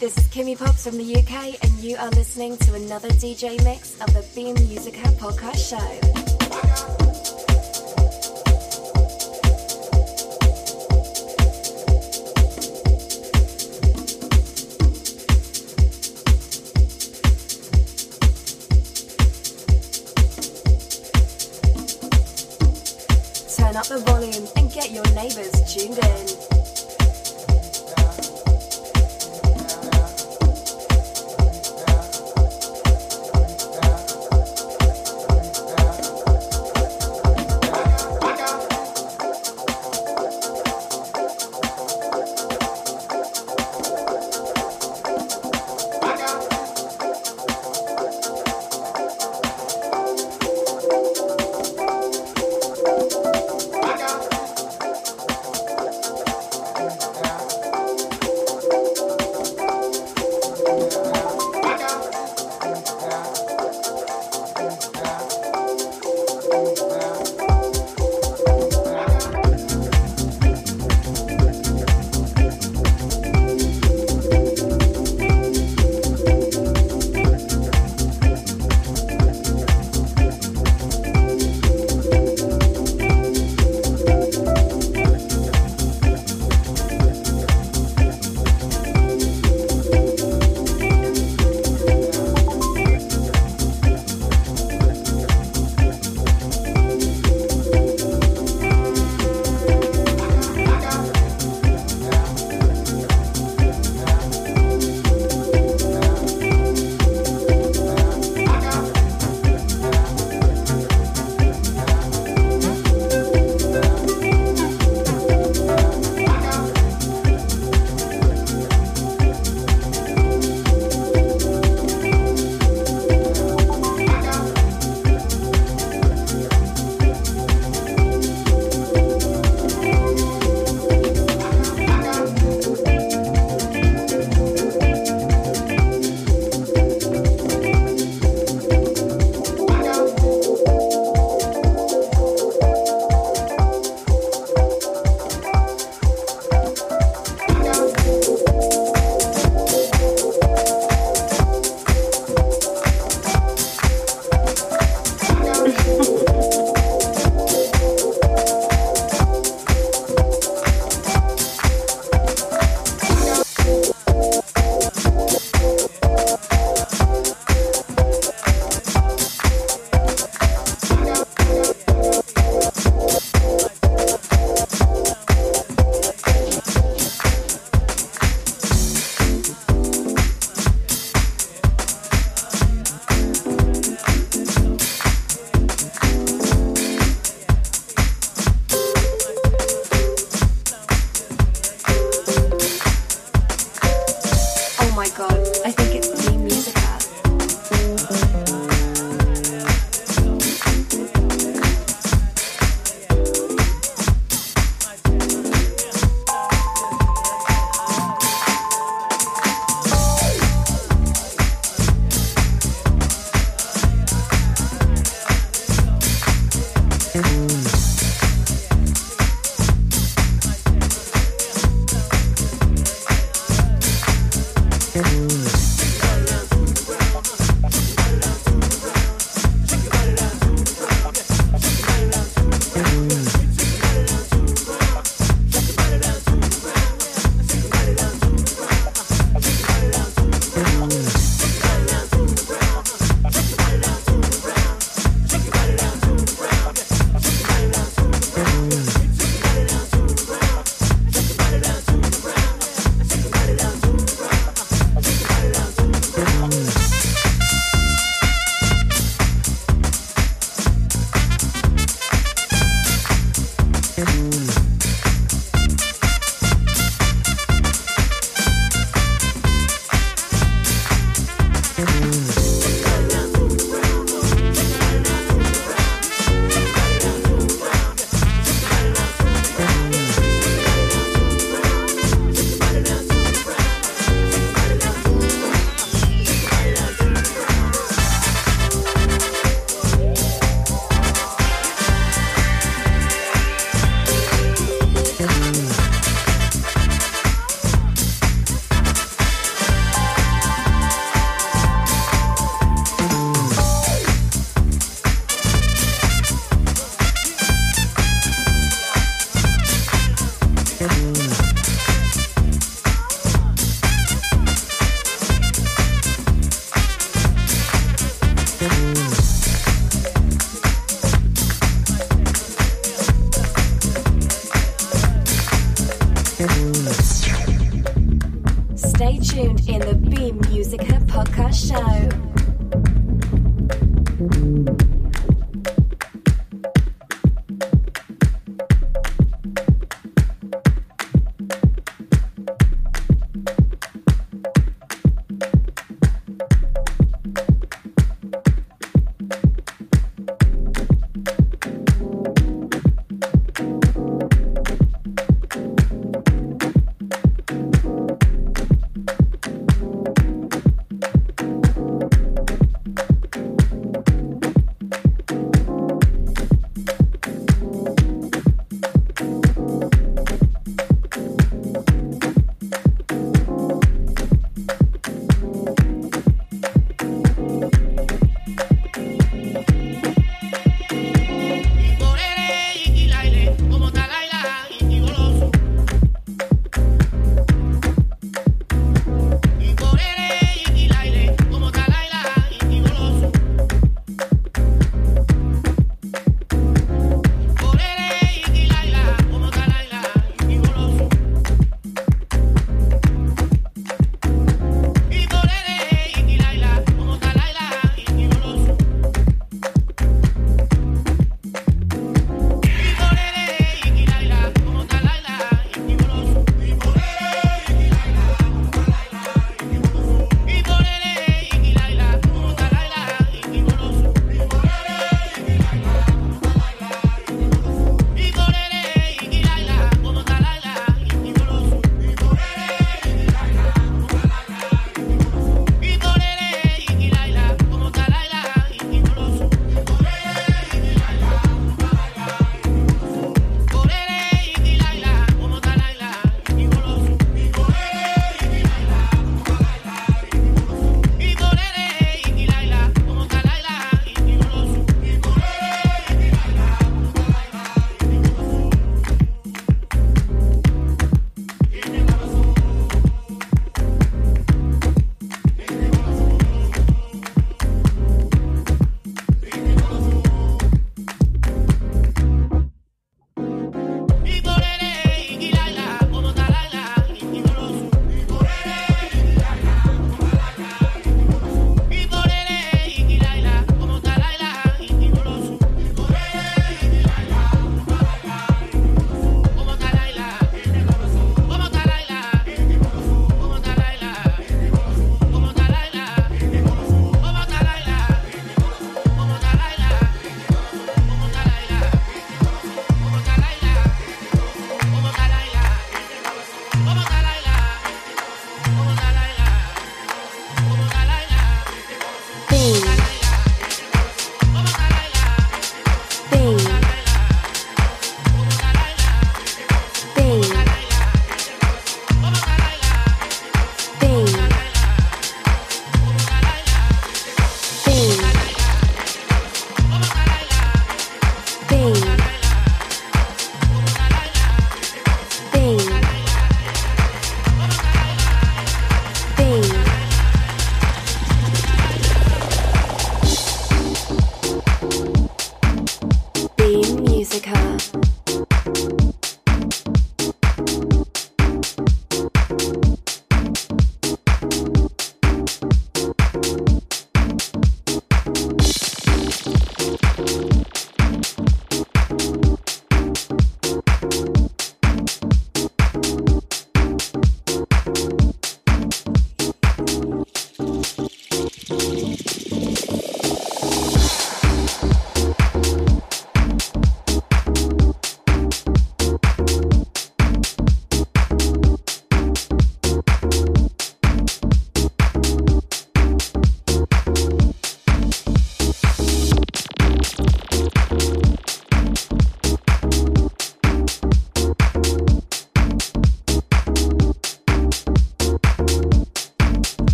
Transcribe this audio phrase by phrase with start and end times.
[0.00, 4.00] This is Kimmy Pops from the UK, and you are listening to another DJ mix
[4.00, 5.76] of the Beam Music Musica podcast show.
[23.54, 26.49] Turn up the volume and get your neighbors tuned in.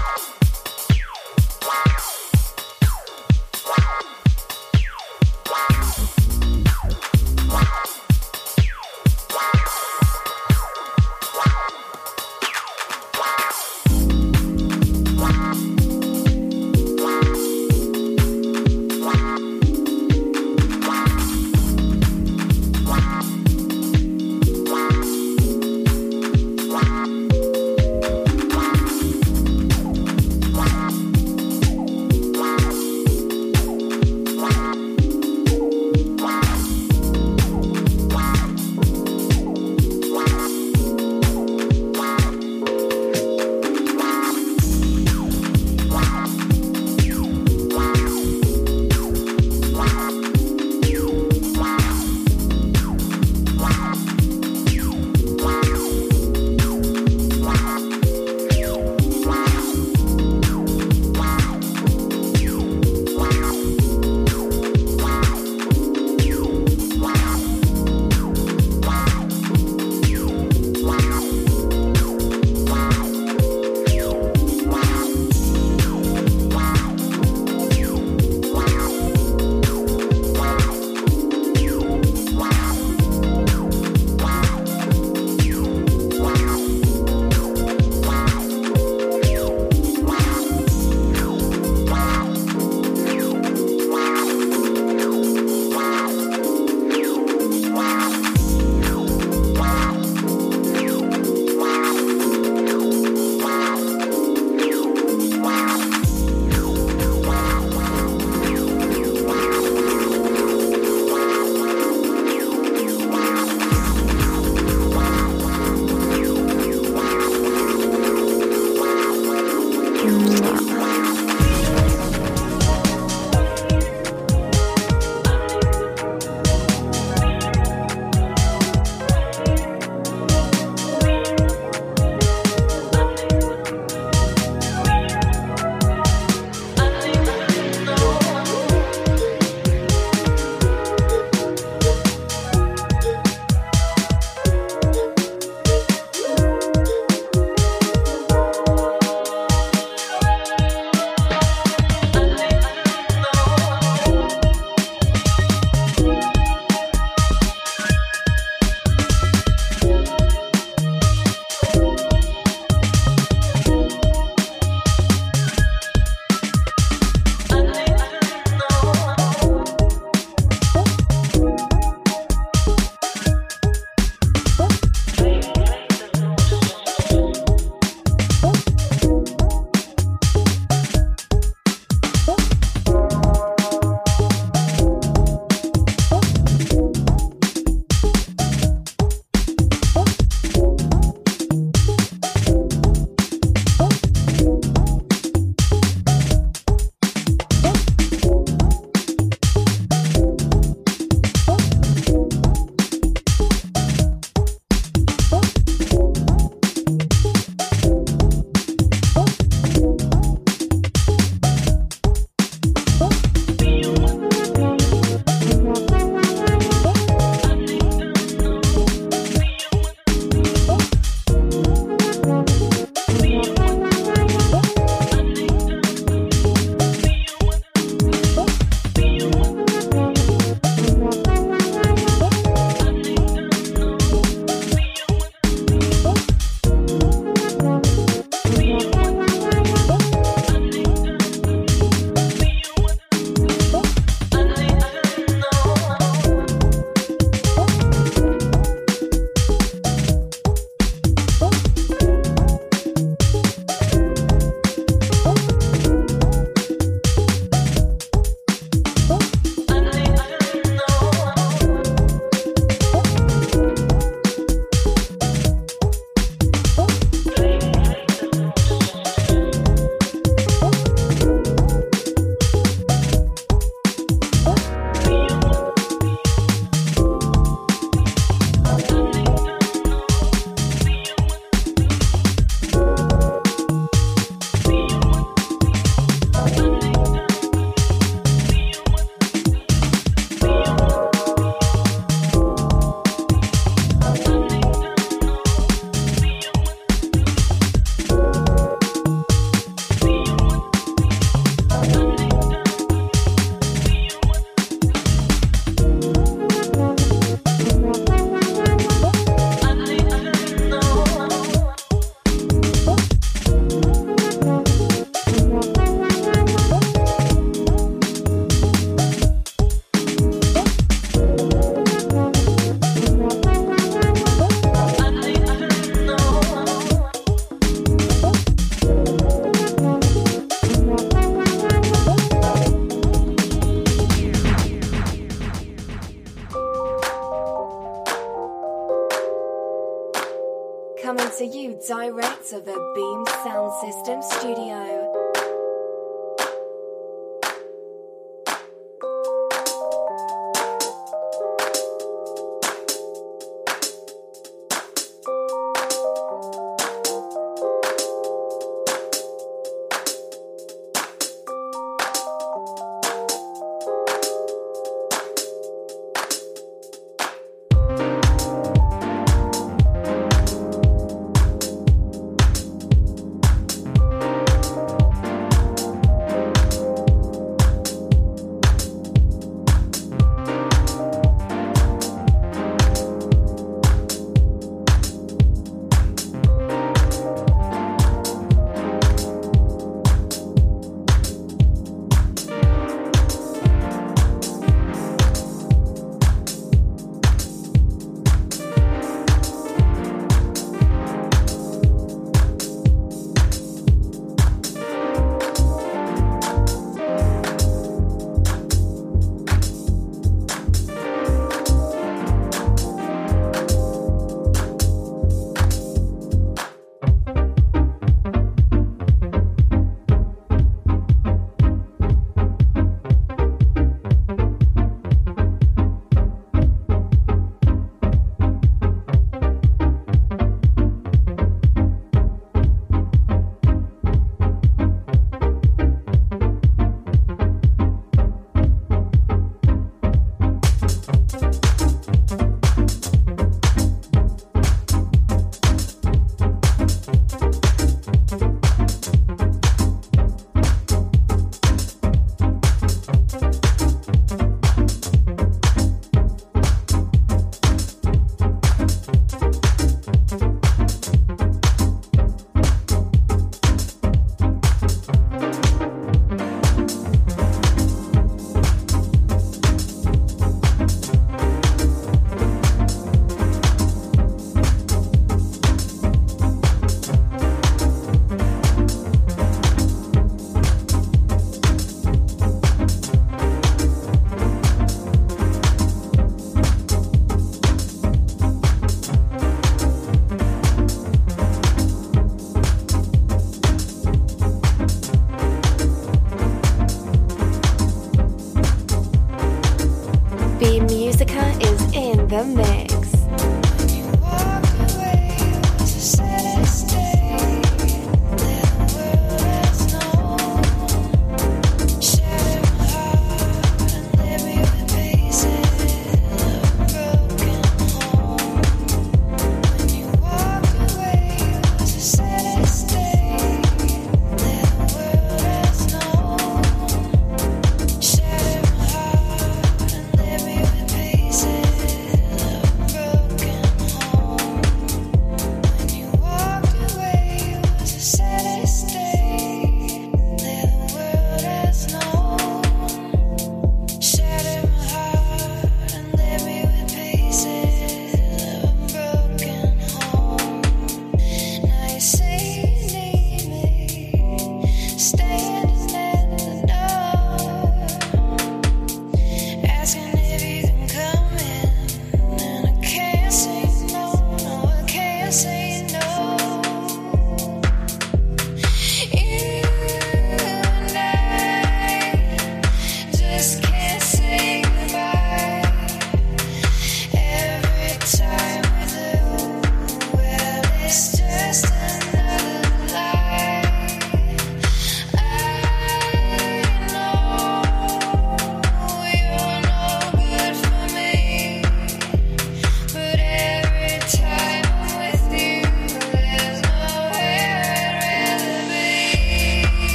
[0.00, 0.29] you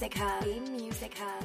[0.00, 0.44] Music Hub.
[0.44, 1.39] Beam Music Hub.